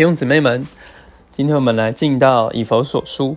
[0.00, 0.66] 弟兄姊妹们，
[1.30, 3.36] 今天我们来进到以佛所书。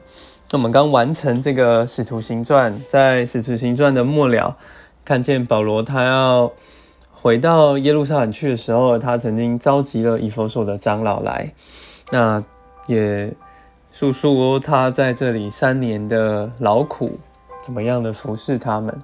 [0.49, 4.55] 那我们刚完成这个使徒行传，在使徒行传的末了，
[5.03, 6.53] 看见保罗他要
[7.11, 11.53] 回到耶路撒冷去的时候，他曾经召集了以佛所的长老来，
[12.11, 12.41] 那
[12.87, 13.33] 也
[13.91, 17.19] 述述他在这里三年的劳苦，
[17.61, 18.97] 怎么样的服侍他们。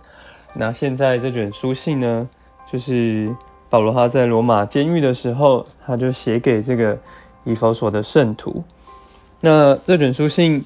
[0.53, 2.29] 那现在这卷书信呢，
[2.71, 3.35] 就是
[3.69, 6.97] 保罗他在罗马监狱的时候，他就写给这个。
[7.49, 8.63] 以佛所的圣徒，
[9.41, 10.63] 那这卷书信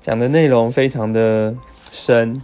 [0.00, 1.54] 讲的内容非常的
[1.90, 2.42] 深，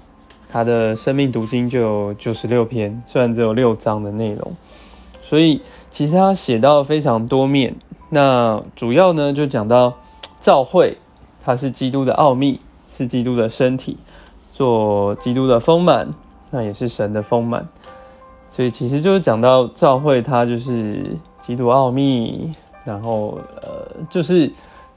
[0.49, 4.55] 他的生命读经就有九十六篇，虽然只有六章的内容，
[5.23, 5.61] 所以
[5.91, 7.75] 其实他写到非常多面。
[8.09, 9.95] 那主要呢就讲到
[10.41, 10.97] 教会，
[11.45, 12.61] 它是基督的奥秘，
[12.97, 13.97] 是基督的身体，
[14.53, 16.15] 做基督的丰满，
[16.51, 17.69] 那也是神的丰满。
[18.51, 22.55] 所以其实就是讲到教会，它就是基督奥秘。
[22.87, 24.51] 然后，呃，就是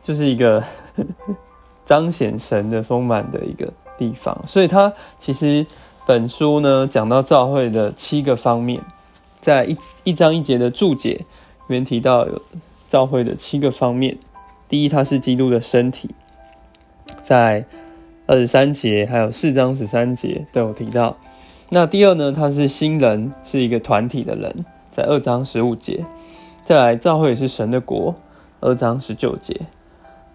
[0.04, 0.64] 就是一个
[1.84, 5.66] 彰显神的丰满的一个地方，所以它其实
[6.06, 8.80] 本书呢讲到教会的七个方面，
[9.42, 11.26] 在一一章一节的注解里
[11.68, 12.42] 面提到有
[12.88, 14.18] 教会的七个方面。
[14.68, 16.12] 第一，它是基督的身体，
[17.24, 17.66] 在
[18.28, 21.18] 二十三节还有四章十三节都有提到。
[21.70, 26.06] 那第二呢，它是新人，是一个团体的人，在二章十五节。
[26.64, 28.14] 再来，教会也是神的国，
[28.60, 29.56] 二章十九节；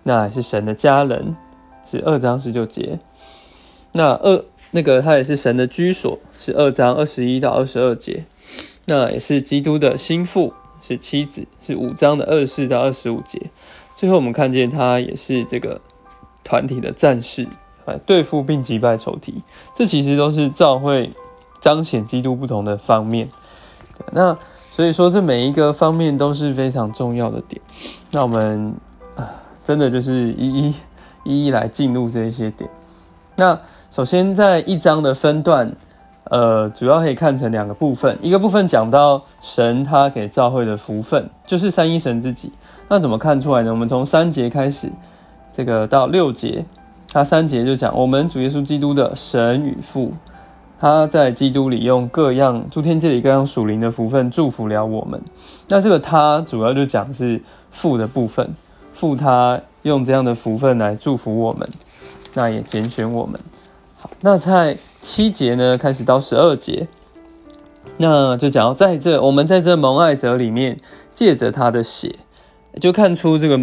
[0.03, 1.37] 那也是神的家人，
[1.87, 2.99] 是二章十九节。
[3.93, 8.25] 那二那个他也是神的居所，是二章二十一到二十二节。
[8.87, 10.53] 那也是基督的心腹，
[10.83, 13.41] 是妻子，是五章的二十四到二十五节。
[13.95, 15.81] 最后我们看见他也是这个
[16.43, 17.47] 团体的战士，
[17.85, 19.43] 来对付并击败仇敌。
[19.77, 21.13] 这其实都是教会
[21.61, 23.29] 彰显基督不同的方面。
[24.11, 24.37] 那。
[24.75, 27.63] 所以说，这每一个方面都是非常重要的点。
[28.11, 28.75] 那我们
[29.15, 29.31] 啊，
[29.63, 30.75] 真的就是一一
[31.23, 32.69] 一一来进入这些点。
[33.37, 33.57] 那
[33.93, 35.73] 首先，在一章的分段，
[36.25, 38.19] 呃，主要可以看成两个部分。
[38.21, 42.51] 一个部分讲到神他给教会的福分，就是三一神自己。
[42.89, 43.71] 那怎么看出来呢？
[43.71, 44.91] 我们从三节开始，
[45.53, 46.65] 这个到六节，
[47.13, 50.13] 他三节就讲我们主耶稣基督的神与父。
[50.81, 55.21] 他在基督里用各样诸天界里各样属灵的福分祝福了我们。
[55.69, 57.41] 那这个他主要就讲是
[57.71, 58.55] 父的部分，
[58.93, 61.67] 父他用这样的福分来祝福我们，
[62.35, 63.41] 那也拣选我们。
[63.97, 66.87] 好，那在七节呢开始到十二节，
[67.97, 70.77] 那就讲到在这我们在这蒙爱者里面
[71.15, 72.17] 借着他的血，
[72.81, 73.59] 就看出这个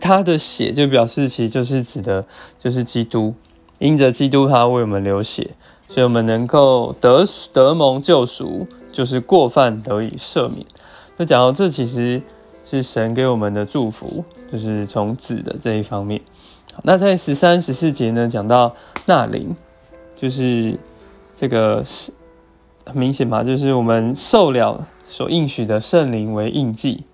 [0.00, 2.24] 他的血就表示其实就是指的
[2.58, 3.34] 就是基督，
[3.78, 5.50] 因着基督他为我们流血。
[5.88, 10.66] 所以，我们能够得得蒙救赎，就是过犯得以赦免。
[11.16, 12.20] 那讲到这，其实
[12.64, 16.20] 是神给我们的祝福，就是从子的这一方面。
[16.82, 18.74] 那在十三、十四节呢，讲到
[19.06, 19.56] 纳灵，
[20.14, 20.78] 就是
[21.34, 22.12] 这个是
[22.84, 27.04] 很明显嘛，就是我们受了所应许的圣灵为印记。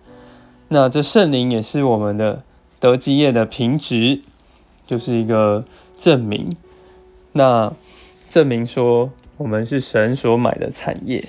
[0.69, 2.43] 那这圣灵也是我们的
[2.81, 4.23] 得基业的凭值，
[4.87, 5.65] 就是一个
[5.97, 6.57] 证明。
[7.33, 7.73] 那
[8.33, 11.23] 证明说我们是神所买的产业。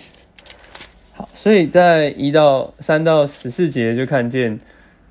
[1.11, 4.57] 好，所以在一到三到十四节就看见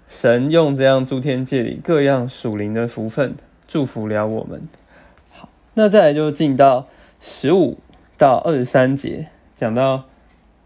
[0.09, 3.35] 神用这样诸天界里各样属灵的福分
[3.69, 4.67] 祝福了我们。
[5.33, 6.89] 好，那再来就进到
[7.21, 7.77] 十五
[8.17, 10.05] 到二十三节，讲到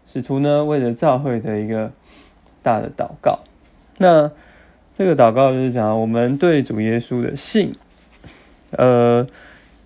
[0.05, 1.91] 使徒呢为了召会的一个
[2.63, 3.39] 大的祷告。
[3.97, 4.31] 那
[4.97, 7.75] 这个祷告就是讲我们对主耶稣的信，
[8.71, 9.27] 呃。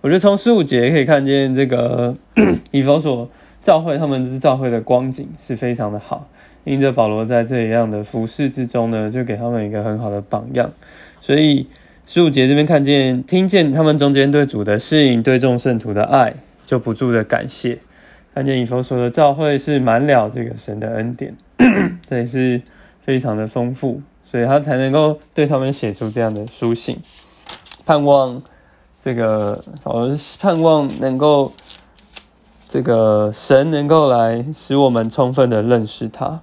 [0.02, 2.16] 我觉得从十五节可以看见这个
[2.72, 3.30] 以弗所
[3.62, 6.28] 教会，他们是教会的光景是非常的好。
[6.64, 10.72] 因着保罗在这样的服饰之中呢，就给他们一个很好的榜样。
[11.20, 11.68] 所以
[12.04, 16.34] 十五节这边看见、听见他们中间对主的适应、对众圣徒的爱，
[16.66, 17.78] 就不住的感谢。
[18.34, 21.36] 看见以弗所的教会是满了这个神的恩典，
[22.10, 22.60] 这也是
[23.04, 26.96] 非常的丰富，所以他才能够对他们写出这样的书信，
[27.86, 28.42] 盼望。
[29.04, 31.52] 这个我盼望能够，
[32.68, 36.40] 这个神能够来使我们充分的认识他。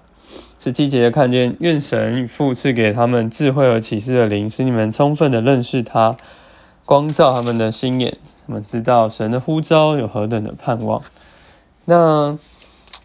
[0.59, 6.17] 是季节看见，愿神父赐给他们智慧和启示的灵，使你们充分的认识他，
[6.83, 11.01] 光照他们的心眼，他们知道神的呼召有何等的盼望。
[11.85, 12.37] 那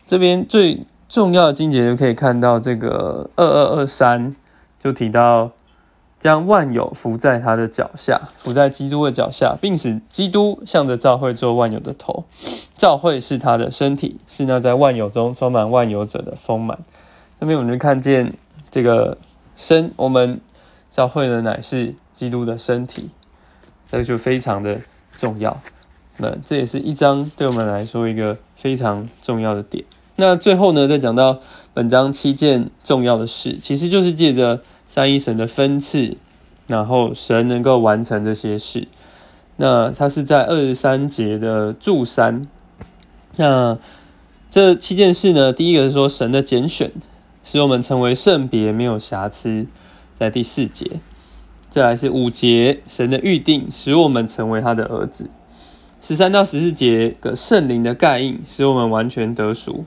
[0.04, 4.34] 这边最重要的经节就可以看到，这个二二二三
[4.82, 5.52] 就提到。
[6.16, 12.24] 将万有伏在他的脚下，伏在基督的脚下，并使基督向着教会做万有的头。
[12.76, 16.78] 教会是他的身体，是那在万有中充满万有者的丰满。
[17.38, 18.32] 这边我们就看见
[18.70, 19.18] 这个
[19.56, 20.40] 身，我们
[20.90, 23.10] 教会呢乃是基督的身体，
[23.90, 24.80] 这个就非常的
[25.18, 25.60] 重要。
[26.16, 29.84] 那这也是一章对我们来说一个非常重要的点。
[30.16, 31.40] 那最后呢，再讲到
[31.74, 34.62] 本章七件重要的事，其实就是借着
[34.94, 36.16] 三一神的分赐，
[36.68, 38.86] 然后神能够完成这些事。
[39.56, 42.46] 那它是在二十三节的柱三。
[43.34, 43.76] 那
[44.52, 46.92] 这七件事呢，第一个是说神的拣选，
[47.42, 49.66] 使我们成为圣别，没有瑕疵，
[50.16, 51.00] 在第四节。
[51.68, 55.28] 再来是五节，神的预定，使我们成为他的儿子。
[56.00, 59.84] 十三到十四节个圣灵的盖印，使我们完全得赎。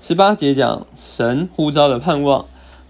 [0.00, 2.46] 十八节讲神呼召的盼望，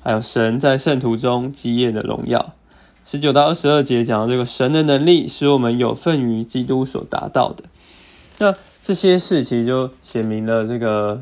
[0.09, 2.55] 还有神在圣徒中基业的荣耀。
[3.05, 7.65] 十九到二十二节讲到这个神的能力，使我们有份于基督所达到的。
[8.39, 11.21] 那这些事其实就写明了这个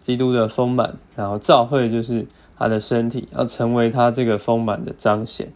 [0.00, 2.26] 基督的丰满，然后教会就是
[2.56, 5.52] 他的身体，要成为他这个丰满的彰显。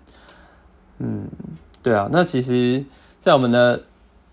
[0.99, 1.27] 嗯，
[1.83, 2.85] 对啊，那其实，
[3.19, 3.85] 在我们的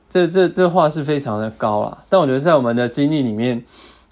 [0.10, 3.64] 这这这话是非常的高啦，但我觉得在我们的经历里面，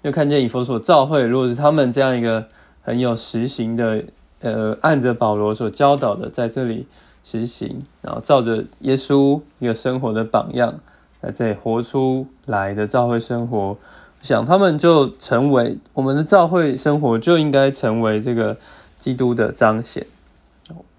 [0.02, 2.48] 就看见以佛所教会，如果是他们这样一个
[2.84, 4.04] 很有实行的，
[4.40, 6.86] 呃，按着保罗所教导的，在这里
[7.24, 10.78] 实行，然后照着耶稣一个生活的榜样，
[11.20, 13.76] 在这里活出来的教会生活，
[14.22, 18.56] 想他们就成为我们的教会生活就应该成为这个
[18.98, 20.06] 基督的彰显，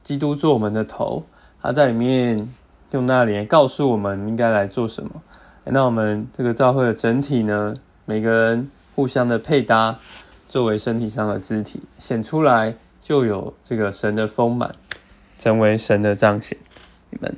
[0.04, 1.24] 基督做我们的头，
[1.62, 2.50] 他在里面。
[2.92, 5.10] 用那里告诉我们应该来做什么？
[5.66, 7.76] 那我们这个教会的整体呢？
[8.06, 10.00] 每个人互相的配搭，
[10.48, 14.76] 作为身体上的肢体显出来，就有这个神的丰满，
[15.40, 16.58] 成为神的彰显。
[17.10, 17.36] 你们。